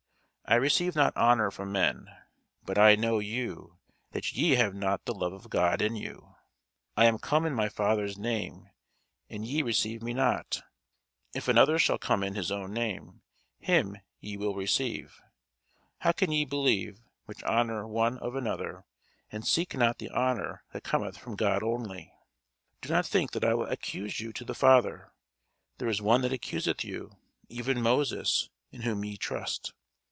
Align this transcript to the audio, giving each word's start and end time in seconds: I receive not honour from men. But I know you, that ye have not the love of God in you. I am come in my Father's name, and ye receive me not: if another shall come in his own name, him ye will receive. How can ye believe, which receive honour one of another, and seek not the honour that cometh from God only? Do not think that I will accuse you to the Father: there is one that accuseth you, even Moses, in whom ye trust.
I 0.43 0.55
receive 0.55 0.97
not 0.97 1.15
honour 1.15 1.49
from 1.49 1.71
men. 1.71 2.09
But 2.65 2.77
I 2.77 2.95
know 2.97 3.19
you, 3.19 3.79
that 4.11 4.33
ye 4.33 4.55
have 4.55 4.75
not 4.75 5.05
the 5.05 5.13
love 5.13 5.31
of 5.31 5.49
God 5.49 5.81
in 5.81 5.95
you. 5.95 6.35
I 6.97 7.05
am 7.05 7.19
come 7.19 7.45
in 7.45 7.53
my 7.53 7.69
Father's 7.69 8.17
name, 8.17 8.69
and 9.29 9.45
ye 9.47 9.61
receive 9.61 10.01
me 10.03 10.11
not: 10.13 10.61
if 11.33 11.47
another 11.47 11.79
shall 11.79 11.97
come 11.97 12.21
in 12.21 12.35
his 12.35 12.51
own 12.51 12.73
name, 12.73 13.21
him 13.59 13.95
ye 14.19 14.35
will 14.35 14.53
receive. 14.53 15.21
How 15.99 16.11
can 16.11 16.33
ye 16.33 16.43
believe, 16.43 16.99
which 17.27 17.41
receive 17.43 17.49
honour 17.55 17.87
one 17.87 18.17
of 18.17 18.35
another, 18.35 18.83
and 19.31 19.47
seek 19.47 19.73
not 19.73 19.99
the 19.99 20.09
honour 20.09 20.65
that 20.73 20.83
cometh 20.83 21.17
from 21.17 21.37
God 21.37 21.63
only? 21.63 22.11
Do 22.81 22.89
not 22.89 23.05
think 23.05 23.31
that 23.31 23.45
I 23.45 23.53
will 23.53 23.67
accuse 23.67 24.19
you 24.19 24.33
to 24.33 24.43
the 24.43 24.53
Father: 24.53 25.13
there 25.77 25.87
is 25.87 26.01
one 26.01 26.19
that 26.23 26.33
accuseth 26.33 26.83
you, 26.83 27.13
even 27.47 27.81
Moses, 27.81 28.49
in 28.69 28.81
whom 28.81 29.05
ye 29.05 29.15
trust. 29.15 29.71